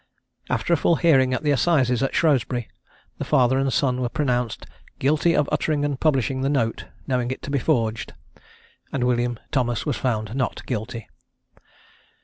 [0.49, 2.67] After a full hearing at the assizes at Shrewsbury,
[3.19, 4.65] the father and son were pronounced
[4.97, 8.13] "Guilty of uttering and publishing the note, knowing it to be forged;"
[8.91, 11.07] and William Thomas was found "Not Guilty."